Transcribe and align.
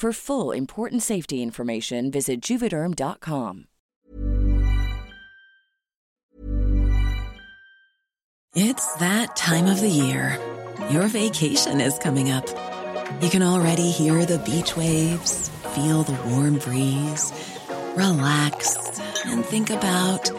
For 0.00 0.14
full 0.14 0.52
important 0.52 1.02
safety 1.02 1.42
information, 1.42 2.10
visit 2.10 2.40
juvederm.com. 2.40 3.66
It's 8.54 8.94
that 8.94 9.36
time 9.36 9.66
of 9.66 9.82
the 9.82 9.90
year. 9.90 10.38
Your 10.88 11.06
vacation 11.06 11.82
is 11.82 11.98
coming 11.98 12.30
up. 12.30 12.46
You 13.20 13.28
can 13.28 13.42
already 13.42 13.90
hear 13.90 14.24
the 14.24 14.38
beach 14.38 14.74
waves, 14.74 15.50
feel 15.74 16.02
the 16.04 16.16
warm 16.30 16.56
breeze, 16.60 17.30
relax, 17.94 18.78
and 19.26 19.44
think 19.44 19.68
about 19.68 20.30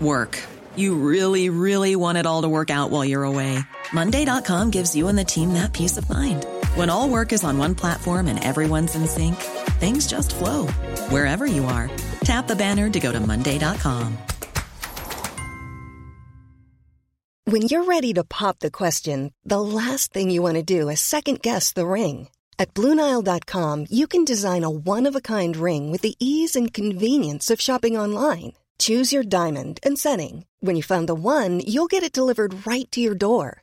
work. 0.00 0.36
You 0.74 0.96
really, 0.96 1.48
really 1.48 1.94
want 1.94 2.18
it 2.18 2.26
all 2.26 2.42
to 2.42 2.48
work 2.48 2.70
out 2.70 2.90
while 2.90 3.04
you're 3.04 3.22
away. 3.22 3.60
Monday.com 3.92 4.72
gives 4.72 4.96
you 4.96 5.06
and 5.06 5.16
the 5.16 5.24
team 5.24 5.52
that 5.52 5.72
peace 5.72 5.96
of 5.96 6.10
mind. 6.10 6.44
When 6.74 6.90
all 6.90 7.08
work 7.08 7.32
is 7.32 7.42
on 7.42 7.58
one 7.58 7.74
platform 7.74 8.28
and 8.28 8.42
everyone's 8.44 8.94
in 8.94 9.06
sync, 9.06 9.36
things 9.80 10.06
just 10.06 10.34
flow 10.34 10.66
wherever 11.08 11.46
you 11.46 11.64
are. 11.64 11.90
Tap 12.22 12.46
the 12.46 12.56
banner 12.56 12.90
to 12.90 13.00
go 13.00 13.10
to 13.10 13.18
Monday.com. 13.18 14.18
When 17.44 17.62
you're 17.62 17.84
ready 17.84 18.12
to 18.12 18.22
pop 18.22 18.60
the 18.60 18.70
question, 18.70 19.32
the 19.44 19.60
last 19.60 20.12
thing 20.12 20.30
you 20.30 20.42
want 20.42 20.54
to 20.54 20.62
do 20.62 20.88
is 20.88 21.00
second 21.00 21.42
guess 21.42 21.72
the 21.72 21.86
ring. 21.86 22.28
At 22.58 22.74
Bluenile.com, 22.74 23.86
you 23.90 24.06
can 24.06 24.24
design 24.24 24.62
a 24.62 24.70
one 24.70 25.06
of 25.08 25.16
a 25.16 25.20
kind 25.20 25.56
ring 25.56 25.90
with 25.90 26.02
the 26.02 26.14
ease 26.20 26.54
and 26.54 26.72
convenience 26.72 27.50
of 27.50 27.60
shopping 27.60 27.96
online. 27.96 28.52
Choose 28.78 29.12
your 29.12 29.24
diamond 29.24 29.80
and 29.82 29.98
setting. 29.98 30.46
When 30.60 30.76
you 30.76 30.82
find 30.82 31.08
the 31.08 31.14
one, 31.14 31.60
you'll 31.66 31.88
get 31.90 32.04
it 32.04 32.12
delivered 32.12 32.66
right 32.66 32.88
to 32.92 33.00
your 33.00 33.16
door. 33.16 33.62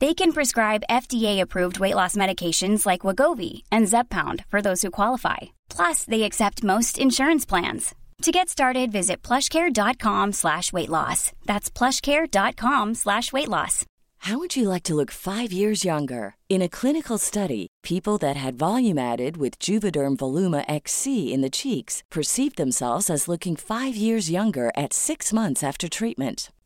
They 0.00 0.14
can 0.14 0.32
prescribe 0.32 0.84
FDA-approved 0.88 1.80
weight 1.80 1.96
loss 1.96 2.14
medications 2.14 2.86
like 2.86 3.00
Wagovi 3.00 3.62
and 3.72 3.88
Zepbound 3.88 4.44
for 4.48 4.62
those 4.62 4.82
who 4.82 4.92
qualify. 4.92 5.38
Plus, 5.68 6.04
they 6.04 6.22
accept 6.22 6.62
most 6.62 6.98
insurance 6.98 7.44
plans. 7.44 7.94
To 8.22 8.30
get 8.32 8.48
started, 8.48 8.92
visit 8.92 9.22
plushcare.com 9.22 10.32
slash 10.32 10.72
weight 10.72 10.88
loss. 10.88 11.32
That's 11.46 11.70
plushcare.com 11.70 12.94
slash 12.94 13.32
weight 13.32 13.48
loss. 13.48 13.84
How 14.22 14.38
would 14.38 14.56
you 14.56 14.68
like 14.68 14.82
to 14.84 14.94
look 14.94 15.12
five 15.12 15.52
years 15.52 15.84
younger? 15.84 16.34
In 16.48 16.62
a 16.62 16.68
clinical 16.68 17.18
study, 17.18 17.68
people 17.84 18.18
that 18.18 18.36
had 18.36 18.58
volume 18.58 18.98
added 18.98 19.36
with 19.36 19.58
Juvederm 19.60 20.16
Voluma 20.16 20.64
XC 20.68 21.32
in 21.32 21.40
the 21.40 21.50
cheeks 21.50 22.02
perceived 22.10 22.56
themselves 22.56 23.08
as 23.10 23.28
looking 23.28 23.56
five 23.56 23.94
years 23.96 24.30
younger 24.30 24.72
at 24.76 24.92
six 24.92 25.32
months 25.32 25.62
after 25.62 25.88
treatment. 25.88 26.50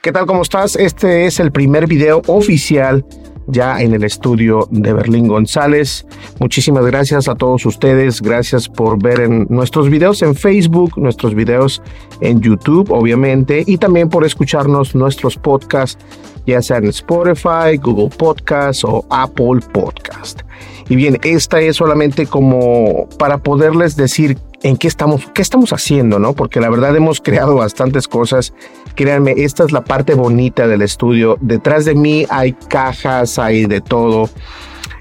¿Qué 0.00 0.12
tal? 0.12 0.26
¿Cómo 0.26 0.42
estás? 0.42 0.76
Este 0.76 1.26
es 1.26 1.40
el 1.40 1.52
primer 1.52 1.86
video 1.86 2.22
oficial 2.26 3.04
ya 3.46 3.82
en 3.82 3.92
el 3.92 4.04
estudio 4.04 4.66
de 4.70 4.94
Berlín 4.94 5.28
González. 5.28 6.06
Muchísimas 6.40 6.86
gracias 6.86 7.28
a 7.28 7.34
todos 7.34 7.66
ustedes. 7.66 8.22
Gracias 8.22 8.68
por 8.68 9.02
ver 9.02 9.20
en 9.20 9.46
nuestros 9.50 9.90
videos 9.90 10.22
en 10.22 10.34
Facebook, 10.34 10.96
nuestros 10.96 11.34
videos 11.34 11.82
en 12.22 12.40
YouTube, 12.40 12.90
obviamente, 12.90 13.62
y 13.66 13.76
también 13.76 14.08
por 14.08 14.24
escucharnos 14.24 14.94
nuestros 14.94 15.36
podcasts, 15.36 16.02
ya 16.46 16.62
sea 16.62 16.78
en 16.78 16.86
Spotify, 16.86 17.76
Google 17.82 18.10
Podcasts 18.16 18.84
o 18.84 19.04
Apple 19.10 19.60
Podcast. 19.72 20.40
Y 20.88 20.96
bien, 20.96 21.18
esta 21.22 21.60
es 21.60 21.76
solamente 21.76 22.26
como 22.26 23.06
para 23.18 23.38
poderles 23.38 23.96
decir 23.96 24.38
en 24.62 24.76
qué 24.76 24.88
estamos, 24.88 25.28
qué 25.34 25.42
estamos 25.42 25.72
haciendo, 25.72 26.18
¿no? 26.18 26.34
Porque 26.34 26.60
la 26.60 26.70
verdad 26.70 26.94
hemos 26.96 27.20
creado 27.20 27.56
bastantes 27.56 28.08
cosas. 28.08 28.54
Créanme, 28.94 29.32
esta 29.36 29.64
es 29.64 29.72
la 29.72 29.84
parte 29.84 30.14
bonita 30.14 30.66
del 30.66 30.82
estudio. 30.82 31.36
Detrás 31.40 31.84
de 31.84 31.94
mí 31.94 32.26
hay 32.30 32.52
cajas, 32.52 33.38
hay 33.38 33.66
de 33.66 33.80
todo. 33.80 34.30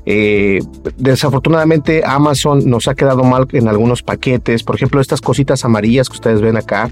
Eh, 0.05 0.59
desafortunadamente 0.97 2.03
Amazon 2.05 2.69
nos 2.69 2.89
ha 2.89 2.95
quedado 2.95 3.23
mal 3.23 3.47
en 3.51 3.67
algunos 3.67 4.03
paquetes. 4.03 4.63
Por 4.63 4.75
ejemplo, 4.75 4.99
estas 4.99 5.21
cositas 5.21 5.63
amarillas 5.63 6.09
que 6.09 6.15
ustedes 6.15 6.41
ven 6.41 6.57
acá 6.57 6.91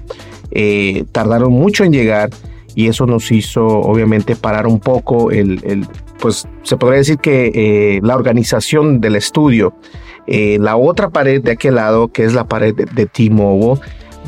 eh, 0.50 1.04
tardaron 1.12 1.52
mucho 1.52 1.84
en 1.84 1.92
llegar 1.92 2.30
y 2.74 2.88
eso 2.88 3.06
nos 3.06 3.30
hizo 3.30 3.66
obviamente 3.66 4.34
parar 4.34 4.66
un 4.66 4.80
poco 4.80 5.30
el, 5.30 5.86
pues 6.18 6.48
se 6.62 6.76
podría 6.76 6.98
decir 6.98 7.18
que 7.18 7.50
eh, 7.54 8.00
la 8.02 8.14
organización 8.14 9.00
del 9.00 9.16
estudio. 9.16 9.74
La 10.26 10.76
otra 10.76 11.10
pared 11.10 11.42
de 11.42 11.52
aquel 11.52 11.76
lado, 11.76 12.08
que 12.08 12.24
es 12.24 12.34
la 12.34 12.44
pared 12.44 12.74
de, 12.74 13.06
T-Mobile, 13.06 13.80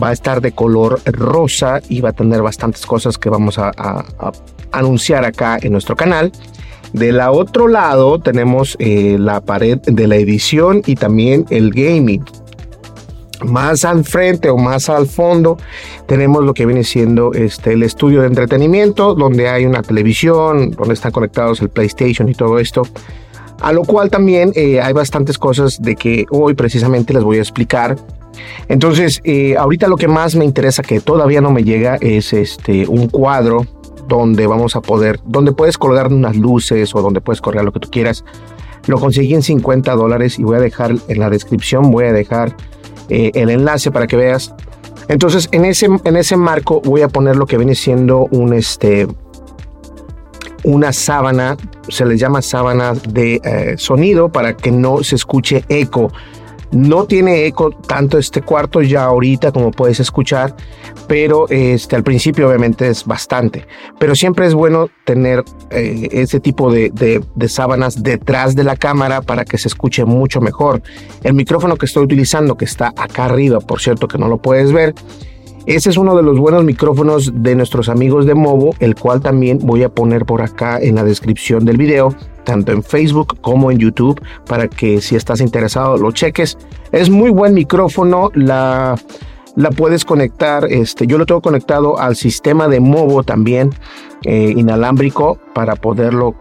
va 0.03 0.09
a 0.09 0.13
estar 0.13 0.41
de 0.41 0.53
color 0.53 1.01
rosa 1.05 1.81
y 1.89 2.01
va 2.01 2.11
a 2.11 2.13
tener 2.13 2.43
bastantes 2.43 2.85
cosas 2.87 3.17
que 3.17 3.31
vamos 3.31 3.59
a 3.59 3.73
anunciar 4.73 5.25
acá 5.25 5.59
en 5.61 5.73
nuestro 5.73 5.97
canal. 5.97 6.33
De 6.95 7.11
la 7.11 7.33
otro 7.33 7.67
lado 7.67 8.21
tenemos 8.21 8.77
eh, 8.79 9.17
la 9.19 9.41
pared 9.41 9.81
de 9.81 10.07
la 10.07 10.15
edición 10.15 10.81
y 10.87 10.95
también 10.95 11.45
el 11.51 11.73
gaming. 11.73 12.25
Más 13.45 13.85
al 13.85 14.05
frente 14.05 14.49
o 14.49 14.57
más 14.57 14.89
al 14.89 15.07
fondo 15.07 15.59
tenemos 16.07 16.45
lo 16.45 16.55
que 16.55 16.67
viene 16.67 16.85
siendo 16.85 17.33
este, 17.33 17.73
el 17.73 17.83
estudio 17.83 18.21
de 18.21 18.29
entretenimiento, 18.29 19.15
donde 19.17 19.49
hay 19.49 19.67
una 19.67 19.83
televisión, 19.83 20.71
donde 20.71 20.95
están 20.95 21.11
conectados 21.11 21.61
el 21.61 21.69
PlayStation 21.69 22.29
y 22.29 22.35
todo 22.35 22.61
esto. 22.61 22.83
A 23.65 23.73
lo 23.73 23.83
cual 23.85 24.11
también 24.11 24.53
eh, 24.57 24.83
hay 24.83 24.93
bastantes 24.93 25.39
cosas 25.39 25.81
de 25.81 25.97
que 25.97 26.27
hoy 26.29 26.53
precisamente 26.53 27.15
les 27.15 27.25
voy 27.25 27.39
a 27.39 27.41
explicar. 27.41 27.97
Entonces, 28.69 29.23
eh, 29.25 29.57
ahorita 29.57 29.89
lo 29.89 29.97
que 29.97 30.07
más 30.07 30.37
me 30.37 30.45
interesa 30.45 30.83
que 30.83 31.01
todavía 31.01 31.41
no 31.41 31.51
me 31.51 31.65
llega 31.65 31.97
es 32.03 32.35
este, 32.35 32.87
un 32.87 33.09
cuadro 33.09 33.67
donde 34.07 34.47
vamos 34.47 34.77
a 34.77 34.83
poder, 34.83 35.19
donde 35.25 35.53
puedes 35.53 35.79
colgar 35.79 36.13
unas 36.13 36.37
luces 36.37 36.95
o 36.95 37.01
donde 37.01 37.23
puedes 37.23 37.41
colgar 37.41 37.65
lo 37.65 37.73
que 37.73 37.81
tú 37.81 37.89
quieras. 37.91 38.23
Lo 38.87 38.99
conseguí 38.99 39.33
en 39.33 39.43
50 39.43 39.95
dólares 39.95 40.39
y 40.39 40.43
voy 40.43 40.59
a 40.59 40.61
dejar 40.61 40.95
en 41.09 41.19
la 41.19 41.31
descripción, 41.31 41.91
voy 41.91 42.05
a 42.05 42.13
dejar 42.13 42.55
eh, 43.09 43.31
el 43.33 43.49
enlace 43.49 43.91
para 43.91 44.07
que 44.07 44.17
veas. 44.17 44.55
Entonces, 45.09 45.49
en 45.53 45.65
ese, 45.65 45.89
en 46.05 46.17
ese 46.19 46.37
marco 46.37 46.83
voy 46.83 47.01
a 47.01 47.09
poner 47.09 47.37
lo 47.37 47.47
que 47.47 47.57
viene 47.57 47.75
siendo 47.75 48.27
un, 48.31 48.53
este, 48.53 49.07
una 50.65 50.93
sábana, 50.93 51.57
se 51.89 52.05
les 52.05 52.19
llama 52.19 52.43
sábana 52.43 52.95
de 52.95 53.41
eh, 53.45 53.75
sonido 53.77 54.31
para 54.31 54.57
que 54.57 54.71
no 54.71 55.03
se 55.05 55.17
escuche 55.17 55.65
eco. 55.69 56.11
No 56.73 57.05
tiene 57.05 57.47
eco 57.47 57.71
tanto 57.71 58.19
este 58.19 58.43
cuarto 58.43 58.83
ya 58.83 59.05
ahorita 59.05 59.53
como 59.53 59.71
puedes 59.71 60.01
escuchar, 60.01 60.57
pero 61.07 61.47
este, 61.49 61.95
al 61.95 62.03
principio 62.03 62.49
obviamente 62.49 62.89
es 62.89 63.05
bastante. 63.05 63.67
Pero 64.01 64.17
siempre 64.17 64.47
es 64.47 64.55
bueno 64.55 64.89
tener 65.05 65.45
eh, 65.71 66.09
ese 66.11 66.41
tipo 66.41 66.73
de, 66.73 66.91
de, 66.91 67.49
sábanas 67.49 68.03
detrás 68.03 68.57
de 68.57 68.65
la 68.65 68.75
cámara 68.75 69.23
para 69.23 69.45
que 69.45 69.57
se 69.57 69.69
escuche 69.69 70.05
mucho 70.05 70.41
mejor. 70.41 70.83
El 71.23 71.35
micrófono 71.35 71.77
que 71.77 71.87
estoy 71.87 72.03
utilizando, 72.03 72.57
que 72.57 72.65
está 72.65 72.93
acá 72.97 73.27
arriba, 73.27 73.61
por 73.61 73.81
cierto 73.81 74.09
que 74.09 74.19
no 74.19 74.27
lo 74.27 74.39
puedes 74.39 74.73
ver, 74.73 74.95
ese 75.67 75.91
es 75.91 75.97
uno 75.97 76.15
de 76.15 76.23
los 76.23 76.39
buenos 76.39 76.63
micrófonos 76.65 77.33
de 77.35 77.55
nuestros 77.55 77.89
amigos 77.89 78.27
de 78.27 78.35
Movo, 78.35 78.75
el 78.81 78.95
cual 78.95 79.21
también 79.21 79.59
voy 79.63 79.83
a 79.83 79.89
poner 79.89 80.27
por 80.27 80.43
acá 80.43 80.79
en 80.79 80.95
la 80.95 81.05
descripción 81.05 81.65
del 81.65 81.79
video, 81.79 82.15
tanto 82.45 82.73
en 82.73 82.83
Facebook 82.83 83.39
como 83.41 83.71
en 83.71 83.79
YouTube, 83.79 84.21
para 84.47 84.69
que 84.69 85.01
si 85.01 85.17
estás 85.17 85.41
interesado 85.41 85.97
lo 85.97 86.13
cheques. 86.13 86.59
Es 86.93 87.09
muy 87.09 87.31
buen 87.31 87.55
micrófono, 87.55 88.31
la, 88.35 88.95
la 89.57 89.71
puedes 89.71 90.05
conectar, 90.05 90.67
este, 90.71 91.07
yo 91.07 91.17
lo 91.17 91.25
tengo 91.25 91.41
conectado 91.41 91.99
al 91.99 92.15
sistema 92.15 92.69
de 92.69 92.81
Movo 92.81 93.23
también, 93.23 93.71
eh, 94.25 94.53
inalámbrico, 94.55 95.39
para 95.55 95.77
poderlo 95.77 96.35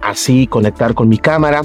así 0.00 0.46
conectar 0.46 0.94
con 0.94 1.08
mi 1.08 1.18
cámara. 1.18 1.62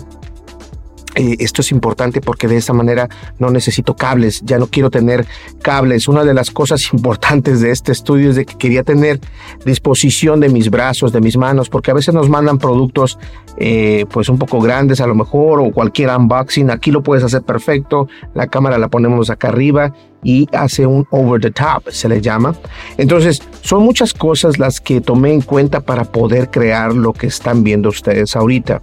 Eh, 1.16 1.38
esto 1.40 1.62
es 1.62 1.72
importante 1.72 2.22
porque 2.22 2.48
de 2.48 2.58
esta 2.58 2.74
manera 2.74 3.10
no 3.40 3.50
necesito 3.50 3.96
cables, 3.96 4.42
ya 4.44 4.58
no 4.58 4.68
quiero 4.68 4.90
tener 4.90 5.26
cables. 5.62 6.08
Una 6.08 6.24
de 6.24 6.34
las 6.34 6.52
cosas 6.52 6.90
importantes 6.94 7.62
de 7.62 7.72
este 7.72 7.92
estudio 7.92 8.30
es 8.30 8.36
de 8.36 8.46
que 8.46 8.58
quería 8.58 8.84
tener 8.84 9.20
disposición 9.66 10.40
de 10.40 10.50
mis 10.50 10.70
brazos, 10.70 11.12
de 11.12 11.22
mis 11.22 11.38
manos, 11.38 11.70
porque 11.70 11.92
a 11.92 11.94
veces 11.94 12.14
nos 12.14 12.30
mandan 12.30 12.58
productos 12.58 13.18
eh, 13.58 14.06
pues 14.12 14.28
un 14.30 14.38
poco 14.38 14.60
grandes 14.60 15.00
a 15.00 15.08
lo 15.08 15.16
mejor 15.16 15.62
o 15.62 15.72
cualquier 15.72 16.10
unboxing. 16.10 16.70
Aquí 16.70 16.92
lo 16.92 17.02
puedes 17.02 17.24
hacer 17.24 17.44
perfecto, 17.44 18.08
la 18.34 18.48
cámara 18.48 18.78
la 18.78 18.90
ponemos 18.90 19.30
acá 19.30 19.48
arriba 19.50 19.94
y 20.26 20.50
hace 20.52 20.86
un 20.86 21.08
over 21.12 21.40
the 21.40 21.52
top, 21.52 21.90
se 21.92 22.10
le 22.10 22.20
llama. 22.20 22.56
Entonces, 22.98 23.42
son 23.62 23.84
muchas 23.84 24.14
cosas 24.14 24.60
las 24.60 24.82
que 24.82 25.00
tomé 25.00 25.32
en 25.32 25.42
cuenta 25.42 25.80
para 25.80 26.04
poder 26.04 26.50
crear 26.50 26.94
lo 26.94 27.14
que 27.14 27.28
están 27.28 27.64
viendo 27.64 27.90
ustedes 27.90 28.36
ahorita. 28.36 28.82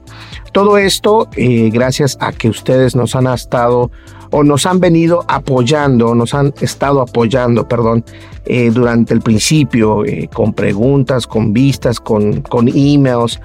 Todo 0.53 0.79
esto 0.79 1.29
eh, 1.37 1.69
gracias 1.71 2.17
a 2.21 2.33
que 2.33 2.49
ustedes 2.49 2.94
nos 2.94 3.17
han 3.17 3.27
estado 3.27 3.91
o 4.32 4.43
nos 4.43 4.67
han 4.67 4.81
venido 4.81 5.25
apoyando, 5.29 6.14
nos 6.14 6.34
han 6.34 6.52
estado 6.61 7.00
apoyando, 7.00 7.69
perdón, 7.69 8.05
eh, 8.46 8.70
durante 8.73 9.14
el 9.14 9.20
principio, 9.20 10.05
eh, 10.05 10.29
con 10.32 10.52
preguntas, 10.52 11.26
con 11.26 11.52
vistas, 11.52 12.00
con, 12.00 12.40
con 12.40 12.67
emails, 12.69 13.40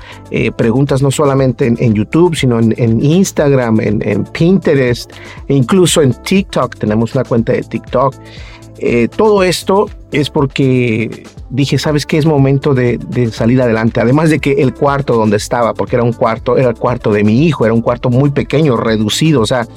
preguntas 0.56 1.04
no 1.04 1.12
solamente 1.12 1.68
en, 1.68 1.94
YouTube, 1.94 2.36
sino 2.36 2.60
en, 2.60 3.04
Instagram, 3.04 3.80
en, 3.82 4.24
Pinterest, 4.26 5.12
e 5.48 5.54
incluso 5.54 6.02
en 6.02 6.14
TikTok, 6.14 6.78
tenemos 6.78 7.14
una 7.14 7.24
cuenta 7.26 7.54
de 7.54 7.62
TikTok. 7.62 8.16
todo 9.16 9.44
esto 9.44 9.90
es 10.12 10.30
porque 10.30 11.26
dije, 11.50 11.78
¿sabes 11.78 12.06
qué? 12.06 12.18
Es 12.18 12.26
momento 12.26 12.74
de, 12.74 12.98
de, 12.98 13.32
salir 13.32 13.62
adelante. 13.62 14.00
Además 14.00 14.30
de 14.30 14.40
que 14.40 14.54
el 14.54 14.74
cuarto 14.74 15.16
donde 15.16 15.38
estaba, 15.38 15.74
porque 15.74 15.96
era 15.96 16.04
un 16.04 16.14
cuarto, 16.14 16.58
era 16.58 16.70
el 16.70 16.76
cuarto 16.76 17.12
de 17.12 17.24
mi 17.24 17.46
hijo, 17.46 17.66
era 17.66 17.74
un 17.74 17.82
cuarto 17.82 18.10
muy 18.10 18.30
pequeño, 18.32 18.78
reducido, 18.78 19.42
o 19.42 19.46
sea, 19.46 19.68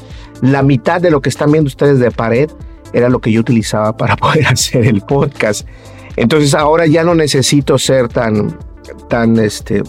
la 0.43 0.63
mitad 0.63 1.01
de 1.01 1.11
lo 1.11 1.21
que 1.21 1.29
están 1.29 1.53
viendo 1.53 1.69
ustedes 1.69 1.99
de 1.99 2.11
pared 2.11 2.51
era 2.93 3.09
lo 3.09 3.21
que 3.21 3.33
yo 3.33 3.41
utilizaba 3.41 3.97
para 3.97 4.17
poder 4.17 4.47
hacer 4.47 4.87
el 4.87 5.03
podcast. 5.03 5.67
Entonces 6.17 6.55
ahora 6.55 6.87
ya 6.87 7.05
no 7.05 7.15
necesito 7.15 7.79
ser 7.79 8.09
tan, 8.09 8.59
tan, 9.09 9.39
este, 9.39 9.83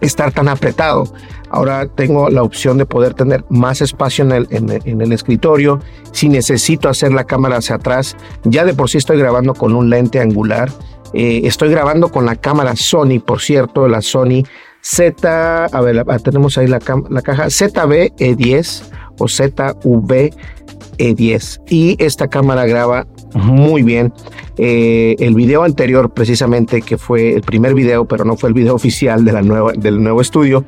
estar 0.00 0.32
tan 0.32 0.48
apretado. 0.48 1.04
Ahora 1.50 1.88
tengo 1.88 2.30
la 2.30 2.42
opción 2.42 2.78
de 2.78 2.86
poder 2.86 3.14
tener 3.14 3.44
más 3.48 3.80
espacio 3.80 4.24
en 4.24 4.32
el, 4.32 4.46
en, 4.50 5.00
el, 5.00 5.12
escritorio. 5.12 5.80
Si 6.12 6.28
necesito 6.28 6.88
hacer 6.88 7.12
la 7.12 7.24
cámara 7.24 7.56
hacia 7.56 7.76
atrás, 7.76 8.16
ya 8.44 8.64
de 8.64 8.72
por 8.72 8.88
sí 8.88 8.98
estoy 8.98 9.18
grabando 9.18 9.54
con 9.54 9.74
un 9.74 9.90
lente 9.90 10.20
angular. 10.20 10.70
Eh, 11.12 11.40
estoy 11.44 11.70
grabando 11.70 12.10
con 12.10 12.24
la 12.24 12.36
cámara 12.36 12.76
Sony, 12.76 13.18
por 13.24 13.40
cierto, 13.40 13.88
la 13.88 14.00
Sony 14.00 14.44
Z, 14.80 15.66
a 15.66 15.80
ver, 15.80 16.04
tenemos 16.22 16.56
ahí 16.56 16.68
la, 16.68 16.78
la 17.10 17.22
caja 17.22 17.46
ZB-E10 17.46 18.82
o 19.20 19.26
ZV-E10. 19.26 21.60
Y 21.68 22.02
esta 22.02 22.28
cámara 22.28 22.66
graba 22.66 23.06
muy 23.34 23.82
bien. 23.82 24.12
Eh, 24.56 25.16
el 25.20 25.34
video 25.34 25.62
anterior, 25.62 26.12
precisamente, 26.12 26.82
que 26.82 26.98
fue 26.98 27.34
el 27.34 27.42
primer 27.42 27.74
video, 27.74 28.06
pero 28.06 28.24
no 28.24 28.36
fue 28.36 28.48
el 28.48 28.54
video 28.54 28.74
oficial 28.74 29.24
de 29.24 29.32
la 29.32 29.42
nueva, 29.42 29.72
del 29.72 30.02
nuevo 30.02 30.20
estudio, 30.20 30.64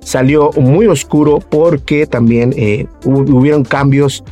salió 0.00 0.50
muy 0.56 0.86
oscuro 0.86 1.40
porque 1.40 2.06
también 2.06 2.54
eh, 2.56 2.86
hubieron 3.04 3.64
cambios 3.64 4.22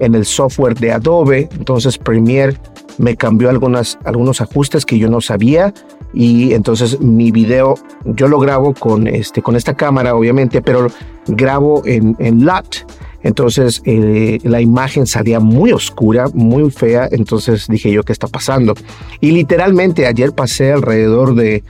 en 0.00 0.14
el 0.14 0.24
software 0.24 0.74
de 0.74 0.92
Adobe. 0.92 1.48
Entonces 1.56 1.98
Premiere 1.98 2.56
me 2.98 3.16
cambió 3.16 3.50
algunas, 3.50 3.98
algunos 4.04 4.40
ajustes 4.40 4.84
que 4.84 4.98
yo 4.98 5.08
no 5.08 5.20
sabía 5.20 5.72
y 6.12 6.54
entonces 6.54 7.00
mi 7.00 7.30
video 7.30 7.74
yo 8.04 8.28
lo 8.28 8.40
grabo 8.40 8.74
con, 8.74 9.06
este, 9.06 9.42
con 9.42 9.56
esta 9.56 9.74
cámara 9.74 10.14
obviamente, 10.14 10.62
pero 10.62 10.88
grabo 11.26 11.82
en, 11.84 12.16
en 12.18 12.44
LUT 12.44 12.86
entonces 13.22 13.82
eh, 13.84 14.38
la 14.44 14.60
imagen 14.60 15.06
salía 15.06 15.40
muy 15.40 15.72
oscura, 15.72 16.26
muy 16.32 16.70
fea. 16.70 17.08
Entonces 17.10 17.66
dije 17.68 17.90
yo, 17.90 18.02
¿qué 18.02 18.12
está 18.12 18.28
pasando? 18.28 18.74
Y 19.20 19.32
literalmente 19.32 20.06
ayer 20.06 20.32
pasé 20.32 20.72
alrededor 20.72 21.34
de, 21.34 21.64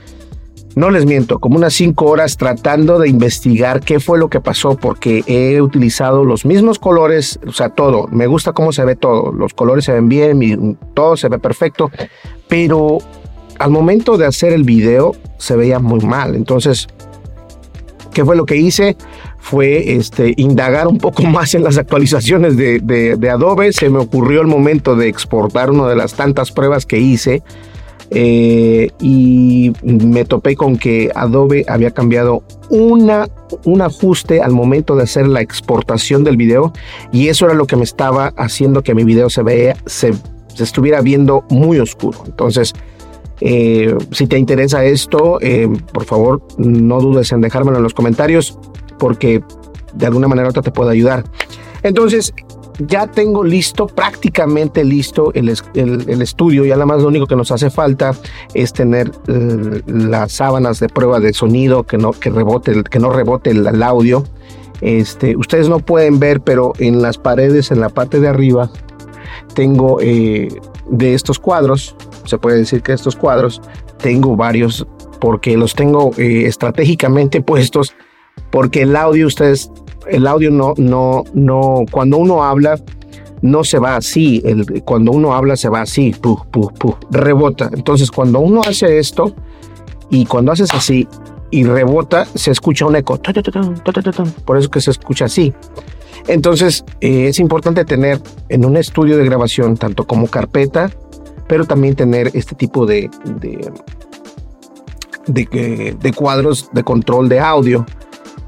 no 0.75 0.91
les 0.91 1.05
miento, 1.05 1.39
como 1.39 1.57
unas 1.57 1.73
cinco 1.73 2.05
horas 2.05 2.37
tratando 2.37 2.99
de 2.99 3.09
investigar 3.09 3.81
qué 3.81 3.99
fue 3.99 4.19
lo 4.19 4.29
que 4.29 4.39
pasó 4.39 4.77
porque 4.77 5.23
he 5.25 5.61
utilizado 5.61 6.23
los 6.23 6.45
mismos 6.45 6.77
colores, 6.77 7.39
o 7.47 7.51
sea, 7.51 7.69
todo. 7.69 8.07
Me 8.07 8.27
gusta 8.27 8.53
cómo 8.53 8.71
se 8.71 8.85
ve 8.85 8.95
todo. 8.95 9.31
Los 9.31 9.53
colores 9.53 9.85
se 9.85 9.93
ven 9.93 10.07
bien, 10.07 10.77
todo 10.93 11.17
se 11.17 11.29
ve 11.29 11.39
perfecto. 11.39 11.89
Pero 12.47 12.99
al 13.57 13.71
momento 13.71 14.17
de 14.17 14.27
hacer 14.27 14.53
el 14.53 14.63
video 14.63 15.15
se 15.37 15.55
veía 15.55 15.79
muy 15.79 16.01
mal. 16.01 16.35
Entonces, 16.35 16.87
¿qué 18.13 18.23
fue 18.23 18.35
lo 18.35 18.45
que 18.45 18.55
hice? 18.55 18.95
Fue 19.39 19.93
este, 19.93 20.33
indagar 20.37 20.87
un 20.87 20.97
poco 20.97 21.23
más 21.25 21.53
en 21.55 21.63
las 21.63 21.77
actualizaciones 21.77 22.57
de, 22.57 23.29
Adobe. 23.31 23.73
Se 23.73 23.89
me 23.89 23.99
ocurrió 23.99 24.41
el 24.41 24.47
momento 24.47 24.95
de 24.95 25.07
exportar 25.07 25.71
una 25.71 25.87
de 25.87 25.95
las 25.95 26.13
tantas 26.13 26.51
pruebas 26.51 26.85
que 26.85 26.99
hice 26.99 27.43
eh, 28.11 28.89
y 28.99 29.71
me 29.83 30.25
topé 30.25 30.55
con 30.55 30.77
que 30.77 31.11
Adobe 31.13 31.65
había 31.67 31.91
cambiado 31.91 32.43
una, 32.69 33.27
un 33.65 33.81
ajuste 33.81 34.41
al 34.41 34.51
momento 34.51 34.95
de 34.95 35.03
hacer 35.03 35.27
la 35.27 35.41
exportación 35.41 36.23
del 36.23 36.35
video 36.35 36.73
y 37.11 37.27
eso 37.27 37.45
era 37.45 37.53
lo 37.53 37.65
que 37.65 37.75
me 37.75 37.83
estaba 37.83 38.33
haciendo 38.35 38.81
que 38.81 38.95
mi 38.95 39.03
video 39.03 39.29
se 39.29 39.43
vea, 39.43 39.75
se, 39.85 40.13
estuviera 40.59 41.01
viendo 41.01 41.45
muy 41.49 41.79
oscuro. 41.79 42.23
Entonces, 42.25 42.73
eh, 43.41 43.95
si 44.11 44.27
te 44.27 44.37
interesa 44.37 44.83
esto, 44.83 45.39
eh, 45.41 45.69
por 45.93 46.03
favor, 46.03 46.41
no 46.57 46.99
dudes 46.99 47.31
en 47.31 47.41
dejármelo 47.41 47.77
en 47.77 47.83
los 47.83 47.93
comentarios 47.93 48.57
porque 48.99 49.43
de 49.93 50.05
alguna 50.05 50.27
manera 50.27 50.49
otra 50.49 50.61
te 50.61 50.71
puedo 50.71 50.89
ayudar. 50.89 51.23
Entonces, 51.81 52.33
ya 52.87 53.07
tengo 53.07 53.43
listo, 53.43 53.87
prácticamente 53.87 54.83
listo 54.83 55.33
el, 55.33 55.49
estudio. 55.49 56.65
Ya 56.65 56.75
nada 56.75 56.85
más 56.85 57.01
lo 57.01 57.07
único 57.07 57.27
que 57.27 57.35
nos 57.35 57.51
hace 57.51 57.69
falta 57.69 58.15
es 58.53 58.73
tener 58.73 59.11
eh, 59.27 59.81
las 59.87 60.33
sábanas 60.33 60.79
de 60.79 60.87
prueba 60.87 61.19
de 61.19 61.33
sonido 61.33 61.83
que 61.83 61.97
no, 61.97 62.11
que 62.11 62.29
rebote, 62.29 62.83
que 62.83 62.99
no 62.99 63.11
rebote 63.11 63.51
el, 63.51 63.83
audio. 63.83 64.23
Este, 64.81 65.35
ustedes 65.35 65.67
no 65.67 65.79
pueden 65.79 66.19
ver, 66.19 66.41
pero 66.41 66.73
en 66.79 67.01
las 67.01 67.17
paredes, 67.17 67.71
en 67.71 67.81
la 67.81 67.89
parte 67.89 68.19
de 68.19 68.29
arriba, 68.29 68.71
tengo 69.53 69.99
eh, 70.01 70.47
de 70.89 71.13
estos 71.13 71.37
cuadros, 71.37 71.95
se 72.23 72.37
puede 72.37 72.57
decir 72.57 72.81
que 72.81 72.93
estos 72.93 73.15
cuadros, 73.15 73.61
tengo 73.97 74.37
varios 74.37 74.87
porque 75.19 75.57
los 75.57 75.75
tengo 75.75 76.11
eh, 76.17 76.45
estratégicamente 76.45 77.41
puestos 77.41 77.93
porque 78.51 78.83
el 78.83 78.95
audio 78.95 79.27
ustedes 79.27 79.71
el 80.09 80.27
audio 80.27 80.51
no, 80.51 80.73
no, 80.77 81.23
no, 81.33 81.85
cuando 81.91 82.17
uno 82.17 82.43
habla, 82.43 82.79
no 83.41 83.63
se 83.63 83.79
va 83.79 83.95
así. 83.95 84.41
El, 84.43 84.83
cuando 84.83 85.11
uno 85.11 85.33
habla, 85.33 85.55
se 85.55 85.69
va 85.69 85.81
así, 85.81 86.15
puh, 86.19 86.39
puh, 86.51 86.71
puh, 86.73 86.95
rebota. 87.11 87.69
Entonces, 87.73 88.11
cuando 88.11 88.39
uno 88.39 88.61
hace 88.67 88.99
esto 88.99 89.33
y 90.09 90.25
cuando 90.25 90.51
haces 90.51 90.73
así 90.73 91.07
y 91.51 91.63
rebota, 91.63 92.25
se 92.35 92.51
escucha 92.51 92.85
un 92.85 92.95
eco. 92.95 93.19
Por 94.45 94.57
eso 94.57 94.69
que 94.69 94.81
se 94.81 94.91
escucha 94.91 95.25
así. 95.25 95.53
Entonces, 96.27 96.83
eh, 97.01 97.27
es 97.27 97.39
importante 97.39 97.85
tener 97.85 98.19
en 98.49 98.65
un 98.65 98.77
estudio 98.77 99.17
de 99.17 99.25
grabación, 99.25 99.77
tanto 99.77 100.05
como 100.05 100.27
carpeta, 100.27 100.91
pero 101.47 101.65
también 101.65 101.95
tener 101.95 102.29
este 102.33 102.55
tipo 102.55 102.85
de, 102.85 103.09
de, 103.39 103.71
de, 105.27 105.97
de 105.99 106.13
cuadros 106.13 106.69
de 106.73 106.83
control 106.83 107.29
de 107.29 107.39
audio 107.39 107.85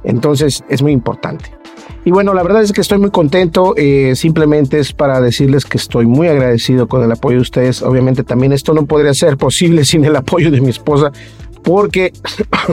entonces 0.04 0.64
es 0.70 0.82
muy 0.82 0.92
importante. 0.92 1.52
Y 2.04 2.12
bueno, 2.12 2.34
la 2.34 2.42
verdad 2.42 2.64
es 2.64 2.72
que 2.72 2.82
estoy 2.82 2.98
muy 2.98 3.12
contento. 3.12 3.76
Eh, 3.78 4.14
simplemente 4.16 4.80
es 4.80 4.92
para 4.92 5.22
decirles 5.22 5.66
que 5.66 5.78
estoy 5.78 6.08
muy 6.08 6.28
agradecido 6.28 6.88
con 6.88 7.04
el 7.04 7.12
apoyo 7.12 7.38
de 7.38 7.42
ustedes. 7.42 7.84
Obviamente 7.84 8.24
también 8.24 8.54
esto 8.54 8.74
no 8.74 8.86
podría 8.86 9.14
ser 9.14 9.38
posible 9.38 9.86
sin 9.86 10.04
el 10.06 10.16
apoyo 10.16 10.50
de 10.50 10.62
mi 10.62 10.70
esposa, 10.70 11.12
porque, 11.64 12.12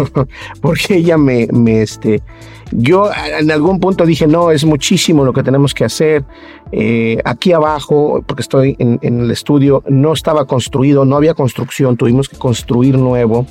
porque 0.61 0.97
ella 0.97 1.17
me, 1.19 1.47
me, 1.53 1.83
este, 1.83 2.23
yo 2.71 3.11
en 3.39 3.51
algún 3.51 3.81
punto 3.81 4.05
dije, 4.05 4.27
no, 4.27 4.51
es 4.51 4.65
muchísimo 4.65 5.25
lo 5.25 5.33
que 5.33 5.43
tenemos 5.43 5.75
que 5.75 5.85
hacer. 5.85 6.25
Eh, 6.73 7.19
aquí 7.25 7.53
abajo, 7.53 8.23
porque 8.27 8.43
estoy 8.43 8.77
en, 8.79 8.99
el 9.03 9.31
estudio, 9.31 9.83
no 9.89 10.13
estaba 10.13 10.45
construido, 10.45 11.05
no 11.05 11.17
había 11.17 11.35
construcción, 11.35 11.97
tuvimos 11.97 12.29
que 12.29 12.37
construir 12.37 12.99
nuevo. 12.99 13.47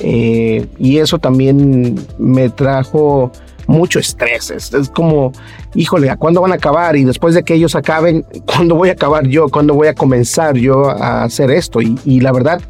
Eh, 0.00 0.66
y 0.78 0.98
eso 0.98 1.18
también 1.18 1.98
me 2.18 2.50
trajo 2.50 3.32
mucho 3.66 3.98
estrés. 3.98 4.50
Es, 4.50 4.90
como, 4.90 5.32
híjole, 5.74 6.10
¿a 6.10 6.16
cuándo 6.16 6.40
van 6.40 6.52
a 6.52 6.56
acabar? 6.56 6.96
Y 6.96 7.04
después 7.04 7.34
de 7.34 7.44
que 7.44 7.54
ellos 7.54 7.74
acaben, 7.74 8.24
¿cuándo 8.46 8.74
voy 8.74 8.90
a 8.90 8.92
acabar 8.92 9.26
yo? 9.26 9.48
¿Cuándo 9.48 9.74
voy 9.74 9.88
a 9.88 9.94
comenzar 9.94 10.56
yo 10.56 10.90
a 10.90 11.22
hacer 11.22 11.50
esto? 11.50 11.80
Y, 11.80 12.20
la 12.20 12.32
verdad, 12.32 12.60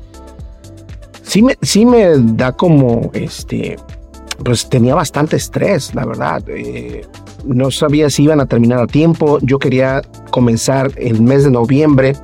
sí 1.29 1.43
me, 1.43 1.57
sí 1.63 1.87
me 1.87 2.07
da 2.19 2.53
como, 2.53 3.11
este, 3.13 3.77
pues 4.45 4.69
tenía 4.69 4.95
bastante 4.95 5.37
estrés, 5.37 5.95
la 5.95 6.07
verdad. 6.07 6.43
Eh, 6.49 7.07
no 7.45 7.71
sabía 7.71 8.11
si 8.11 8.25
iban 8.25 8.41
a 8.41 8.47
terminar 8.47 8.81
a 8.81 8.87
tiempo. 8.87 9.39
Yo 9.43 9.59
quería 9.59 10.03
comenzar 10.31 10.91
el 10.97 11.21
mes 11.21 11.45
de 11.45 11.51
noviembre 11.51 12.15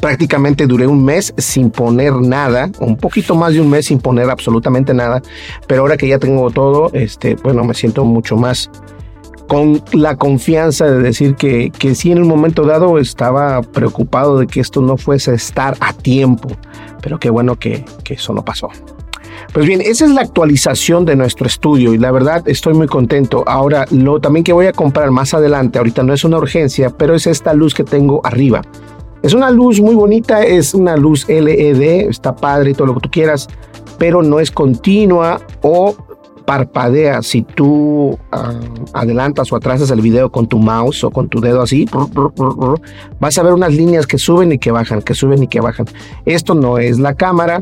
prácticamente 0.00 0.66
duré 0.66 0.86
un 0.86 1.04
mes 1.04 1.34
sin 1.38 1.70
poner 1.70 2.14
nada, 2.14 2.70
un 2.78 2.96
poquito 2.96 3.34
más 3.34 3.54
de 3.54 3.60
un 3.60 3.70
mes 3.70 3.86
sin 3.86 3.98
poner 3.98 4.30
absolutamente 4.30 4.94
nada, 4.94 5.22
pero 5.66 5.82
ahora 5.82 5.96
que 5.96 6.06
ya 6.06 6.18
tengo 6.18 6.50
todo, 6.50 6.90
este, 6.92 7.34
bueno, 7.36 7.64
me 7.64 7.74
siento 7.74 8.04
mucho 8.04 8.36
más 8.36 8.70
con 9.48 9.82
la 9.92 10.16
confianza 10.16 10.86
de 10.86 10.98
decir 10.98 11.34
que, 11.34 11.70
que 11.76 11.94
sí 11.94 12.12
en 12.12 12.22
un 12.22 12.28
momento 12.28 12.64
dado 12.64 12.98
estaba 12.98 13.62
preocupado 13.62 14.38
de 14.38 14.46
que 14.46 14.60
esto 14.60 14.80
no 14.80 14.96
fuese 14.96 15.34
estar 15.34 15.76
a 15.80 15.92
tiempo, 15.92 16.50
pero 17.02 17.18
qué 17.18 17.30
bueno 17.30 17.56
que, 17.56 17.84
que 18.04 18.14
eso 18.14 18.32
no 18.32 18.44
pasó. 18.44 18.68
Pues 19.52 19.66
bien, 19.66 19.80
esa 19.80 20.04
es 20.04 20.10
la 20.10 20.20
actualización 20.20 21.06
de 21.06 21.16
nuestro 21.16 21.46
estudio 21.46 21.94
y 21.94 21.98
la 21.98 22.10
verdad 22.10 22.46
estoy 22.46 22.74
muy 22.74 22.86
contento. 22.86 23.44
Ahora, 23.46 23.86
lo 23.90 24.20
también 24.20 24.44
que 24.44 24.52
voy 24.52 24.66
a 24.66 24.72
comprar 24.72 25.10
más 25.10 25.32
adelante, 25.32 25.78
ahorita 25.78 26.02
no 26.02 26.12
es 26.12 26.24
una 26.24 26.36
urgencia, 26.36 26.90
pero 26.90 27.14
es 27.14 27.26
esta 27.26 27.54
luz 27.54 27.74
que 27.74 27.84
tengo 27.84 28.20
arriba. 28.24 28.62
Es 29.22 29.32
una 29.32 29.50
luz 29.50 29.80
muy 29.80 29.94
bonita, 29.94 30.42
es 30.42 30.74
una 30.74 30.96
luz 30.96 31.26
LED, 31.28 32.08
está 32.08 32.36
padre 32.36 32.74
todo 32.74 32.88
lo 32.88 32.94
que 32.94 33.00
tú 33.00 33.10
quieras, 33.10 33.48
pero 33.98 34.22
no 34.22 34.38
es 34.38 34.50
continua 34.50 35.40
o 35.62 35.96
parpadea. 36.48 37.22
Si 37.22 37.42
tú 37.42 38.18
ah, 38.32 38.54
adelantas 38.94 39.52
o 39.52 39.56
atrasas 39.56 39.90
el 39.90 40.00
video 40.00 40.32
con 40.32 40.46
tu 40.46 40.58
mouse 40.58 41.04
o 41.04 41.10
con 41.10 41.28
tu 41.28 41.42
dedo 41.42 41.60
así, 41.60 41.86
vas 43.20 43.36
a 43.36 43.42
ver 43.42 43.52
unas 43.52 43.74
líneas 43.74 44.06
que 44.06 44.16
suben 44.16 44.52
y 44.52 44.58
que 44.58 44.70
bajan, 44.70 45.02
que 45.02 45.12
suben 45.12 45.42
y 45.42 45.48
que 45.48 45.60
bajan. 45.60 45.84
Esto 46.24 46.54
no 46.54 46.78
es 46.78 46.98
la 46.98 47.12
cámara, 47.12 47.60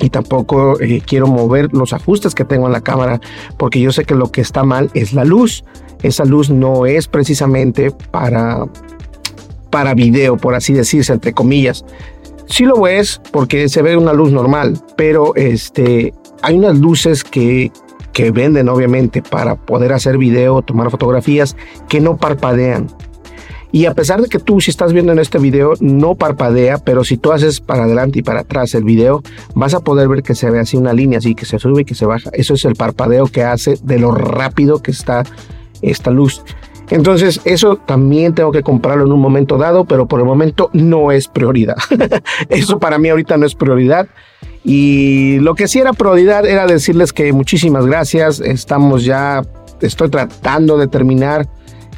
y 0.00 0.10
tampoco 0.10 0.80
eh, 0.80 1.00
quiero 1.06 1.28
mover 1.28 1.72
los 1.72 1.92
ajustes 1.92 2.34
que 2.34 2.44
tengo 2.44 2.66
en 2.66 2.72
la 2.72 2.80
cámara 2.80 3.20
porque 3.56 3.80
yo 3.80 3.92
sé 3.92 4.04
que 4.04 4.16
lo 4.16 4.32
que 4.32 4.40
está 4.40 4.64
mal 4.64 4.90
es 4.94 5.12
la 5.12 5.24
luz. 5.24 5.62
Esa 6.02 6.24
luz 6.24 6.50
no 6.50 6.86
es 6.86 7.06
precisamente 7.06 7.92
para 8.10 8.66
para 9.70 9.94
video, 9.94 10.36
por 10.36 10.56
así 10.56 10.72
decirse, 10.72 11.12
entre 11.12 11.32
comillas. 11.32 11.84
Sí 12.48 12.64
lo 12.64 12.88
es 12.88 13.20
porque 13.30 13.68
se 13.68 13.80
ve 13.82 13.96
una 13.96 14.12
luz 14.12 14.32
normal, 14.32 14.80
pero 14.96 15.36
este, 15.36 16.12
hay 16.42 16.56
unas 16.56 16.78
luces 16.78 17.24
que, 17.24 17.70
que 18.12 18.30
venden 18.30 18.68
obviamente 18.68 19.22
para 19.22 19.56
poder 19.56 19.92
hacer 19.92 20.18
video, 20.18 20.62
tomar 20.62 20.90
fotografías, 20.90 21.56
que 21.88 22.00
no 22.00 22.16
parpadean. 22.16 22.88
Y 23.72 23.86
a 23.86 23.94
pesar 23.94 24.22
de 24.22 24.28
que 24.28 24.38
tú 24.38 24.60
si 24.60 24.70
estás 24.70 24.92
viendo 24.92 25.12
en 25.12 25.18
este 25.18 25.38
video 25.38 25.74
no 25.80 26.14
parpadea, 26.14 26.78
pero 26.78 27.04
si 27.04 27.16
tú 27.16 27.32
haces 27.32 27.60
para 27.60 27.84
adelante 27.84 28.20
y 28.20 28.22
para 28.22 28.40
atrás 28.40 28.74
el 28.74 28.84
video, 28.84 29.22
vas 29.54 29.74
a 29.74 29.80
poder 29.80 30.08
ver 30.08 30.22
que 30.22 30.34
se 30.34 30.50
ve 30.50 30.60
así 30.60 30.76
una 30.76 30.92
línea, 30.92 31.18
así 31.18 31.34
que 31.34 31.44
se 31.44 31.58
sube 31.58 31.82
y 31.82 31.84
que 31.84 31.94
se 31.94 32.06
baja. 32.06 32.30
Eso 32.32 32.54
es 32.54 32.64
el 32.64 32.74
parpadeo 32.74 33.26
que 33.26 33.42
hace 33.42 33.74
de 33.82 33.98
lo 33.98 34.12
rápido 34.12 34.82
que 34.82 34.92
está 34.92 35.24
esta 35.82 36.10
luz. 36.10 36.42
Entonces, 36.90 37.40
eso 37.44 37.76
también 37.76 38.34
tengo 38.34 38.52
que 38.52 38.62
comprarlo 38.62 39.04
en 39.04 39.12
un 39.12 39.20
momento 39.20 39.58
dado, 39.58 39.84
pero 39.84 40.06
por 40.06 40.20
el 40.20 40.26
momento 40.26 40.70
no 40.72 41.10
es 41.10 41.26
prioridad. 41.26 41.76
eso 42.48 42.78
para 42.78 42.98
mí 42.98 43.08
ahorita 43.08 43.36
no 43.36 43.44
es 43.44 43.54
prioridad. 43.54 44.08
Y 44.68 45.38
lo 45.38 45.54
que 45.54 45.68
sí 45.68 45.78
era 45.78 45.92
prioridad 45.92 46.44
era 46.44 46.66
decirles 46.66 47.12
que 47.12 47.32
muchísimas 47.32 47.86
gracias. 47.86 48.40
Estamos 48.40 49.04
ya, 49.04 49.44
estoy 49.80 50.10
tratando 50.10 50.76
de 50.76 50.88
terminar 50.88 51.48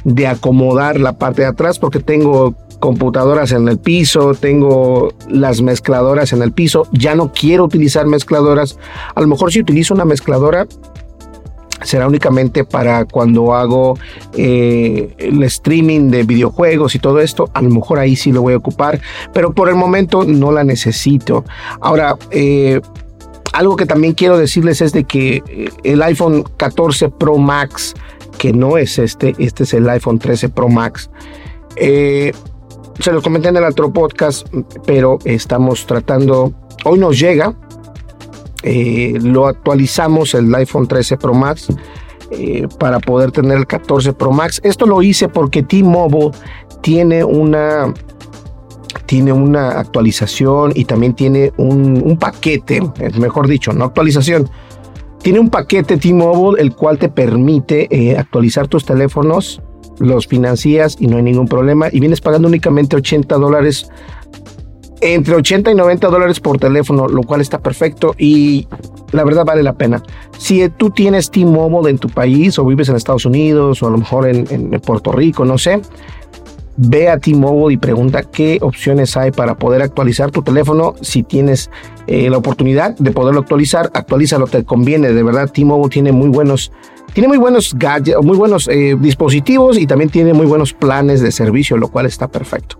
de 0.03 0.27
acomodar 0.27 0.99
la 0.99 1.17
parte 1.17 1.41
de 1.41 1.47
atrás 1.47 1.79
porque 1.79 1.99
tengo 1.99 2.53
computadoras 2.79 3.53
en 3.53 3.67
el 3.67 3.79
piso, 3.79 4.35
tengo 4.35 5.11
las 5.27 5.63
mezcladoras 5.63 6.31
en 6.31 6.43
el 6.43 6.51
piso, 6.51 6.87
ya 6.91 7.15
no 7.15 7.33
quiero 7.33 7.65
utilizar 7.65 8.05
mezcladoras. 8.05 8.77
A 9.15 9.21
lo 9.21 9.27
mejor 9.27 9.51
si 9.51 9.61
utilizo 9.61 9.95
una 9.95 10.05
mezcladora 10.05 10.67
será 11.83 12.07
únicamente 12.07 12.63
para 12.63 13.05
cuando 13.05 13.53
hago 13.53 13.97
eh, 14.33 15.13
el 15.17 15.43
streaming 15.43 16.09
de 16.09 16.23
videojuegos 16.23 16.95
y 16.95 16.99
todo 16.99 17.19
esto. 17.19 17.49
A 17.53 17.61
lo 17.61 17.69
mejor 17.69 17.99
ahí 17.99 18.15
sí 18.15 18.31
lo 18.31 18.41
voy 18.41 18.53
a 18.53 18.57
ocupar, 18.57 18.99
pero 19.33 19.53
por 19.53 19.69
el 19.69 19.75
momento 19.75 20.23
no 20.25 20.51
la 20.51 20.63
necesito. 20.63 21.45
Ahora, 21.81 22.17
eh, 22.31 22.81
algo 23.53 23.75
que 23.75 23.85
también 23.85 24.13
quiero 24.13 24.37
decirles 24.37 24.81
es 24.81 24.93
de 24.93 25.03
que 25.03 25.43
eh, 25.47 25.69
el 25.83 26.01
iPhone 26.03 26.43
14 26.57 27.09
Pro 27.09 27.37
Max, 27.37 27.93
que 28.37 28.53
no 28.53 28.77
es 28.77 28.99
este, 28.99 29.35
este 29.37 29.63
es 29.63 29.73
el 29.73 29.89
iPhone 29.89 30.19
13 30.19 30.49
Pro 30.49 30.69
Max. 30.69 31.09
se 31.77 32.33
lo 33.11 33.21
comenté 33.21 33.49
en 33.49 33.57
el 33.57 33.63
otro 33.63 33.91
podcast, 33.91 34.47
pero 34.85 35.19
estamos 35.23 35.85
tratando, 35.85 36.53
hoy 36.83 36.99
nos 36.99 37.17
llega, 37.17 37.55
eh, 38.63 39.17
lo 39.21 39.47
actualizamos 39.47 40.33
el 40.33 40.53
iPhone 40.53 40.87
13 40.87 41.17
Pro 41.17 41.33
Max 41.33 41.67
eh, 42.31 42.67
para 42.79 42.99
poder 42.99 43.31
tener 43.31 43.57
el 43.57 43.67
14 43.67 44.13
Pro 44.13 44.31
Max. 44.31 44.59
Esto 44.63 44.85
lo 44.85 45.01
hice 45.01 45.29
porque 45.29 45.63
T-Mobile 45.63 46.31
tiene 46.81 47.23
una 47.23 47.93
tiene 49.05 49.31
una 49.31 49.71
actualización 49.71 50.71
y 50.75 50.85
también 50.85 51.13
tiene 51.13 51.51
un, 51.57 52.17
paquete, 52.19 52.81
mejor 53.17 53.47
dicho, 53.47 53.73
no 53.73 53.85
actualización. 53.85 54.49
Tiene 55.21 55.39
un 55.39 55.49
paquete 55.49 55.97
T-Mobile 55.97 56.61
el 56.61 56.75
cual 56.75 56.99
te 56.99 57.09
permite 57.09 57.87
eh, 57.89 58.17
actualizar 58.17 58.67
tus 58.67 58.85
teléfonos, 58.85 59.61
los 59.99 60.27
financias 60.27 60.95
y 60.99 61.07
no 61.07 61.17
hay 61.17 61.23
ningún 61.23 61.47
problema 61.47 61.87
y 61.91 61.99
vienes 61.99 62.21
pagando 62.21 62.47
únicamente 62.47 62.95
80 62.95 63.35
dólares 63.35 63.89
entre 65.01 65.35
80 65.35 65.71
y 65.71 65.75
90 65.75 66.07
dólares 66.07 66.39
por 66.39 66.57
teléfono, 66.57 67.07
lo 67.07 67.23
cual 67.23 67.41
está 67.41 67.59
perfecto 67.59 68.15
y 68.17 68.67
la 69.11 69.23
verdad 69.23 69.45
vale 69.45 69.63
la 69.63 69.73
pena. 69.73 70.03
Si 70.37 70.67
tú 70.69 70.89
tienes 70.89 71.31
T-Mobile 71.31 71.89
en 71.89 71.97
tu 71.97 72.09
país 72.09 72.59
o 72.59 72.65
vives 72.65 72.89
en 72.89 72.95
Estados 72.95 73.25
Unidos 73.25 73.81
o 73.81 73.87
a 73.87 73.91
lo 73.91 73.97
mejor 73.97 74.27
en, 74.27 74.69
Puerto 74.81 75.11
Rico, 75.11 75.45
no 75.45 75.57
sé, 75.57 75.81
ve 76.77 77.09
a 77.09 77.17
T-Mobile 77.17 77.73
y 77.73 77.77
pregunta 77.77 78.23
qué 78.23 78.59
opciones 78.61 79.15
hay 79.17 79.31
para 79.31 79.55
poder 79.55 79.81
actualizar 79.81 80.31
tu 80.31 80.41
teléfono. 80.41 80.95
Si 81.01 81.23
tienes 81.23 81.69
eh, 82.07 82.29
la 82.29 82.37
oportunidad 82.37 82.95
de 82.97 83.11
poderlo 83.11 83.41
actualizar, 83.41 83.91
actualízalo, 83.93 84.47
te 84.47 84.63
conviene. 84.63 85.11
De 85.13 85.23
verdad, 85.23 85.49
T-Mobile 85.51 85.89
tiene 85.89 86.11
muy 86.11 86.29
buenos, 86.29 86.71
tiene 87.13 87.27
muy 87.27 87.37
buenos 87.37 87.73
gadgets, 87.77 88.21
muy 88.23 88.37
buenos 88.37 88.67
eh, 88.67 88.95
dispositivos 88.99 89.77
y 89.77 89.87
también 89.87 90.09
tiene 90.09 90.33
muy 90.33 90.45
buenos 90.45 90.73
planes 90.73 91.21
de 91.21 91.31
servicio, 91.31 91.77
lo 91.77 91.89
cual 91.89 92.05
está 92.05 92.27
perfecto. 92.27 92.77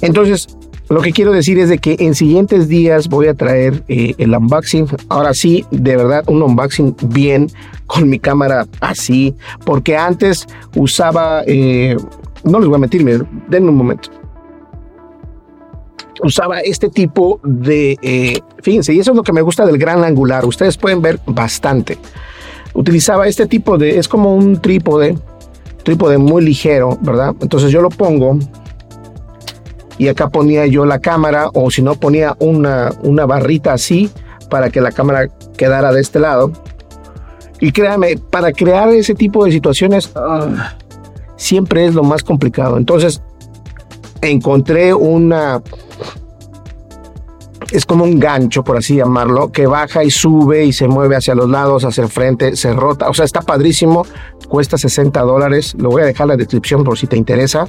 Entonces, 0.00 0.48
lo 0.88 1.00
que 1.00 1.12
quiero 1.12 1.32
decir 1.32 1.58
es 1.58 1.68
de 1.68 1.78
que 1.78 1.96
en 1.98 2.14
siguientes 2.14 2.68
días 2.68 3.08
voy 3.08 3.28
a 3.28 3.34
traer 3.34 3.82
eh, 3.88 4.14
el 4.18 4.34
unboxing. 4.34 4.86
Ahora 5.08 5.34
sí, 5.34 5.64
de 5.70 5.96
verdad, 5.96 6.24
un 6.26 6.42
unboxing 6.42 6.94
bien 7.06 7.48
con 7.86 8.08
mi 8.08 8.18
cámara 8.18 8.66
así, 8.80 9.34
porque 9.64 9.96
antes 9.96 10.46
usaba 10.74 11.42
no 12.44 12.60
les 12.60 12.68
voy 12.68 12.76
a 12.76 12.78
mentir, 12.78 13.26
denme 13.48 13.70
un 13.70 13.76
momento. 13.76 14.10
Usaba 16.22 16.60
este 16.60 16.88
tipo 16.88 17.40
de, 17.42 17.98
eh, 18.02 18.40
fíjense, 18.62 18.94
y 18.94 19.00
eso 19.00 19.10
es 19.10 19.16
lo 19.16 19.22
que 19.22 19.32
me 19.32 19.42
gusta 19.42 19.66
del 19.66 19.78
gran 19.78 20.04
angular. 20.04 20.44
Ustedes 20.44 20.76
pueden 20.76 21.02
ver 21.02 21.18
bastante. 21.26 21.98
Utilizaba 22.72 23.26
este 23.26 23.46
tipo 23.46 23.78
de, 23.78 23.98
es 23.98 24.08
como 24.08 24.34
un 24.34 24.60
trípode, 24.60 25.18
trípode 25.82 26.18
muy 26.18 26.44
ligero, 26.44 26.98
¿verdad? 27.00 27.34
Entonces 27.40 27.70
yo 27.72 27.80
lo 27.80 27.88
pongo 27.88 28.38
y 29.98 30.08
acá 30.08 30.28
ponía 30.28 30.66
yo 30.66 30.84
la 30.84 30.98
cámara 30.98 31.48
o 31.54 31.70
si 31.70 31.82
no 31.82 31.94
ponía 31.94 32.36
una, 32.38 32.92
una 33.02 33.26
barrita 33.26 33.72
así 33.72 34.10
para 34.50 34.70
que 34.70 34.80
la 34.80 34.92
cámara 34.92 35.28
quedara 35.56 35.92
de 35.92 36.00
este 36.00 36.20
lado. 36.20 36.52
Y 37.60 37.72
créanme, 37.72 38.18
para 38.30 38.52
crear 38.52 38.88
ese 38.90 39.14
tipo 39.14 39.44
de 39.44 39.52
situaciones, 39.52 40.10
ah, 40.16 40.74
siempre 41.36 41.86
es 41.86 41.94
lo 41.94 42.02
más 42.02 42.22
complicado. 42.22 42.76
Entonces, 42.76 43.22
encontré 44.20 44.92
una... 44.92 45.62
Es 47.70 47.86
como 47.86 48.04
un 48.04 48.20
gancho, 48.20 48.62
por 48.62 48.76
así 48.76 48.96
llamarlo, 48.96 49.50
que 49.50 49.66
baja 49.66 50.04
y 50.04 50.10
sube 50.10 50.64
y 50.64 50.72
se 50.72 50.86
mueve 50.86 51.16
hacia 51.16 51.34
los 51.34 51.48
lados, 51.48 51.84
hacia 51.84 52.04
el 52.04 52.10
frente, 52.10 52.54
se 52.54 52.72
rota. 52.72 53.08
O 53.08 53.14
sea, 53.14 53.24
está 53.24 53.40
padrísimo. 53.40 54.06
Cuesta 54.54 54.78
60 54.78 55.20
dólares. 55.22 55.74
Lo 55.76 55.90
voy 55.90 56.02
a 56.02 56.04
dejar 56.04 56.26
en 56.26 56.28
la 56.28 56.36
descripción 56.36 56.84
por 56.84 56.96
si 56.96 57.08
te 57.08 57.16
interesa. 57.16 57.66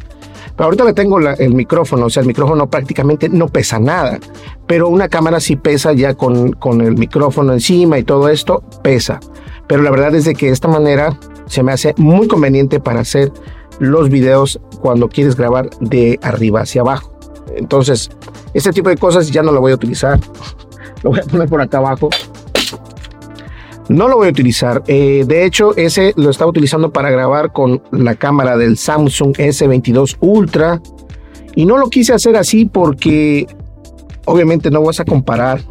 Pero 0.55 0.65
ahorita 0.65 0.83
le 0.83 0.93
tengo 0.93 1.17
el 1.19 1.55
micrófono, 1.55 2.05
o 2.05 2.09
sea, 2.11 2.21
el 2.21 2.27
micrófono 2.27 2.69
prácticamente 2.69 3.27
no 3.27 3.47
pesa 3.47 3.79
nada, 3.79 4.19
pero 4.67 4.87
una 4.87 5.09
cámara 5.09 5.39
sí 5.39 5.55
pesa 5.55 5.93
ya 5.93 6.13
con, 6.13 6.51
con 6.51 6.81
el 6.81 6.95
micrófono 6.95 7.53
encima 7.53 7.97
y 7.97 8.03
todo 8.03 8.29
esto, 8.29 8.63
pesa. 8.83 9.19
Pero 9.65 9.81
la 9.81 9.89
verdad 9.89 10.13
es 10.13 10.25
de 10.25 10.35
que 10.35 10.45
de 10.45 10.51
esta 10.51 10.67
manera 10.67 11.17
se 11.47 11.63
me 11.63 11.71
hace 11.71 11.95
muy 11.97 12.27
conveniente 12.27 12.79
para 12.79 12.99
hacer 12.99 13.33
los 13.79 14.09
videos 14.09 14.61
cuando 14.79 15.09
quieres 15.09 15.35
grabar 15.35 15.71
de 15.79 16.19
arriba 16.21 16.61
hacia 16.61 16.81
abajo. 16.81 17.17
Entonces, 17.55 18.11
este 18.53 18.71
tipo 18.71 18.89
de 18.89 18.97
cosas 18.97 19.31
ya 19.31 19.41
no 19.41 19.51
lo 19.51 19.59
voy 19.59 19.71
a 19.71 19.75
utilizar. 19.75 20.19
Lo 21.01 21.09
voy 21.09 21.19
a 21.19 21.23
poner 21.23 21.49
por 21.49 21.61
acá 21.61 21.79
abajo. 21.79 22.09
No 23.87 24.07
lo 24.07 24.17
voy 24.17 24.27
a 24.27 24.31
utilizar. 24.31 24.83
Eh, 24.87 25.25
de 25.27 25.45
hecho, 25.45 25.75
ese 25.75 26.13
lo 26.15 26.29
estaba 26.29 26.49
utilizando 26.49 26.91
para 26.91 27.09
grabar 27.11 27.51
con 27.51 27.83
la 27.91 28.15
cámara 28.15 28.57
del 28.57 28.77
Samsung 28.77 29.35
S22 29.35 30.17
Ultra. 30.19 30.81
Y 31.55 31.65
no 31.65 31.77
lo 31.77 31.89
quise 31.89 32.13
hacer 32.13 32.35
así 32.35 32.65
porque 32.65 33.47
obviamente 34.25 34.71
no 34.71 34.81
vas 34.81 34.99
a 34.99 35.05
comparar 35.05 35.61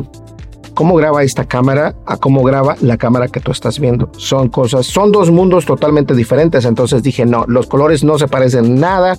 cómo 0.74 0.96
graba 0.96 1.22
esta 1.22 1.46
cámara 1.46 1.94
a 2.06 2.16
cómo 2.16 2.42
graba 2.42 2.76
la 2.80 2.96
cámara 2.96 3.28
que 3.28 3.40
tú 3.40 3.52
estás 3.52 3.78
viendo. 3.78 4.10
Son 4.16 4.48
cosas, 4.48 4.86
son 4.86 5.12
dos 5.12 5.30
mundos 5.30 5.64
totalmente 5.64 6.14
diferentes. 6.14 6.64
Entonces 6.64 7.02
dije, 7.02 7.24
no, 7.24 7.44
los 7.46 7.66
colores 7.66 8.04
no 8.04 8.18
se 8.18 8.28
parecen 8.28 8.80
nada. 8.80 9.16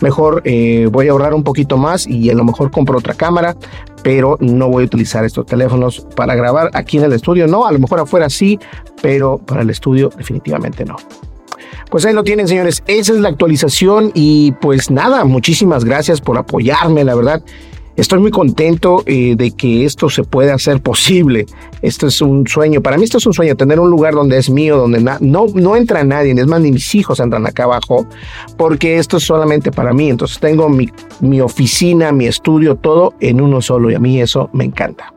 Mejor 0.00 0.42
eh, 0.44 0.88
voy 0.90 1.08
a 1.08 1.12
ahorrar 1.12 1.34
un 1.34 1.42
poquito 1.42 1.76
más 1.76 2.06
y 2.06 2.30
a 2.30 2.34
lo 2.34 2.44
mejor 2.44 2.70
compro 2.70 2.98
otra 2.98 3.14
cámara, 3.14 3.56
pero 4.02 4.36
no 4.40 4.68
voy 4.68 4.84
a 4.84 4.86
utilizar 4.86 5.24
estos 5.24 5.46
teléfonos 5.46 6.06
para 6.14 6.34
grabar 6.34 6.70
aquí 6.74 6.98
en 6.98 7.04
el 7.04 7.12
estudio. 7.12 7.46
No, 7.46 7.66
a 7.66 7.72
lo 7.72 7.78
mejor 7.78 8.00
afuera 8.00 8.30
sí, 8.30 8.58
pero 9.02 9.38
para 9.38 9.62
el 9.62 9.70
estudio 9.70 10.10
definitivamente 10.16 10.84
no. 10.84 10.96
Pues 11.90 12.04
ahí 12.04 12.12
lo 12.12 12.22
tienen, 12.22 12.46
señores. 12.46 12.82
Esa 12.86 13.14
es 13.14 13.20
la 13.20 13.30
actualización 13.30 14.10
y 14.14 14.52
pues 14.60 14.90
nada, 14.90 15.24
muchísimas 15.24 15.84
gracias 15.84 16.20
por 16.20 16.36
apoyarme, 16.36 17.02
la 17.02 17.14
verdad. 17.14 17.42
Estoy 17.98 18.20
muy 18.20 18.30
contento 18.30 19.02
eh, 19.06 19.34
de 19.36 19.50
que 19.50 19.84
esto 19.84 20.08
se 20.08 20.22
pueda 20.22 20.54
hacer 20.54 20.80
posible. 20.80 21.46
Esto 21.82 22.06
es 22.06 22.22
un 22.22 22.46
sueño. 22.46 22.80
Para 22.80 22.96
mí 22.96 23.02
esto 23.02 23.18
es 23.18 23.26
un 23.26 23.34
sueño, 23.34 23.56
tener 23.56 23.80
un 23.80 23.90
lugar 23.90 24.14
donde 24.14 24.38
es 24.38 24.48
mío, 24.48 24.76
donde 24.76 25.00
no, 25.00 25.46
no 25.52 25.74
entra 25.74 26.04
nadie, 26.04 26.30
es 26.30 26.46
más, 26.46 26.60
ni 26.60 26.70
mis 26.70 26.94
hijos 26.94 27.18
entran 27.18 27.44
acá 27.44 27.64
abajo, 27.64 28.06
porque 28.56 28.98
esto 28.98 29.16
es 29.16 29.24
solamente 29.24 29.72
para 29.72 29.92
mí. 29.92 30.10
Entonces 30.10 30.38
tengo 30.38 30.68
mi, 30.68 30.88
mi 31.18 31.40
oficina, 31.40 32.12
mi 32.12 32.26
estudio, 32.26 32.76
todo 32.76 33.14
en 33.18 33.40
uno 33.40 33.60
solo 33.60 33.90
y 33.90 33.96
a 33.96 33.98
mí 33.98 34.20
eso 34.20 34.48
me 34.52 34.64
encanta. 34.64 35.12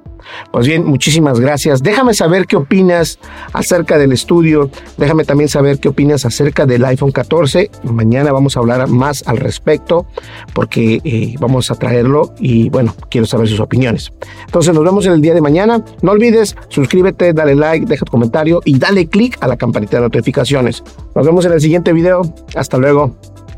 Pues 0.52 0.67
bien, 0.67 0.86
muchísimas 0.86 1.39
gracias. 1.39 1.82
Déjame 1.82 2.13
saber 2.13 2.46
qué 2.48 2.56
opinas 2.58 3.20
acerca 3.54 3.98
del 3.98 4.12
estudio. 4.12 4.70
Déjame 4.98 5.24
también 5.24 5.50
saber 5.50 5.80
qué 5.80 5.89
opinas 5.89 6.26
acerca 6.26 6.65
del 6.65 6.84
iPhone 6.86 7.12
14. 7.12 7.72
Mañana 7.84 8.32
vamos 8.32 8.58
a 8.58 8.60
hablar 8.60 8.88
más 8.88 9.24
al 9.28 9.38
respecto 9.38 10.06
porque 10.54 11.02
eh, 11.04 11.36
vamos 11.39 11.72
a 11.72 11.76
traerlo 11.76 12.34
y 12.39 12.70
bueno, 12.70 12.96
quiero 13.10 13.28
saber 13.28 13.48
sus 13.48 13.60
opiniones. 13.60 14.12
Entonces 14.46 14.74
nos 14.74 14.84
vemos 14.84 15.06
en 15.06 15.13
el 15.13 15.22
día 15.22 15.34
de 15.34 15.41
mañana. 15.41 15.84
No 16.02 16.12
olvides, 16.12 16.56
suscríbete, 16.70 17.34
dale 17.34 17.56
like, 17.56 17.86
deja 17.86 18.06
tu 18.06 18.12
comentario 18.12 18.62
y 18.65 18.78
dale 18.78 19.08
click 19.08 19.38
a 19.41 19.48
la 19.48 19.58
campanita 19.58 19.98
de 19.98 20.04
notificaciones. 20.04 20.84
Nos 21.15 21.26
vemos 21.26 21.46
en 21.46 21.54
el 21.54 21.62
siguiente 21.62 21.94
video. 21.94 22.22
Hasta 22.56 22.78
luego. 22.78 23.15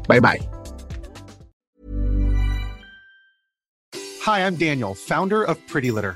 Bye 0.08 0.20
bye. 0.20 0.40
Hi, 4.26 4.46
I'm 4.46 4.56
Daniel, 4.56 4.96
founder 4.96 5.44
of 5.44 5.58
Pretty 5.68 5.92
Litter. 5.92 6.16